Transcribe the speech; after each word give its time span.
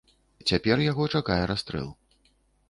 Цяпер 0.51 0.81
яго 0.85 1.03
чакае 1.19 1.39
расстрэл. 1.53 1.93